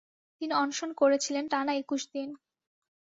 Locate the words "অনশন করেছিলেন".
0.55-1.45